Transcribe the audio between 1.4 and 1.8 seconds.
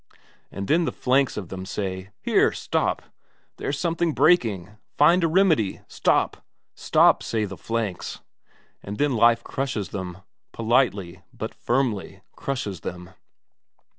them